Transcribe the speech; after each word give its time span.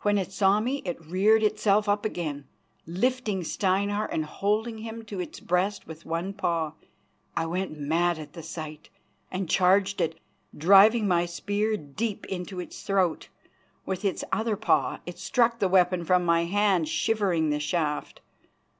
When 0.00 0.18
it 0.18 0.32
saw 0.32 0.58
me 0.58 0.82
it 0.84 1.00
reared 1.00 1.44
itself 1.44 1.88
up 1.88 2.04
again, 2.04 2.48
lifting 2.84 3.44
Steinar 3.44 4.06
and 4.06 4.24
holding 4.24 4.78
him 4.78 5.04
to 5.04 5.20
its 5.20 5.38
breast 5.38 5.86
with 5.86 6.04
one 6.04 6.32
paw. 6.32 6.72
I 7.36 7.46
went 7.46 7.78
mad 7.78 8.18
at 8.18 8.32
the 8.32 8.42
sight, 8.42 8.88
and 9.30 9.48
charged 9.48 10.00
it, 10.00 10.18
driving 10.52 11.06
my 11.06 11.26
spear 11.26 11.76
deep 11.76 12.26
into 12.26 12.58
its 12.58 12.82
throat. 12.82 13.28
With 13.86 14.04
its 14.04 14.24
other 14.32 14.56
paw 14.56 14.98
it 15.06 15.20
struck 15.20 15.60
the 15.60 15.68
weapon 15.68 16.04
from 16.04 16.24
my 16.24 16.46
hand, 16.46 16.88
shivering 16.88 17.50
the 17.50 17.60
shaft. 17.60 18.20